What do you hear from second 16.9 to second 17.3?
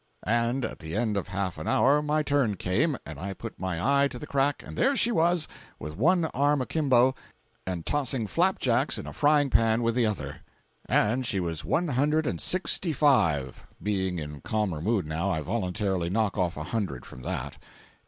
from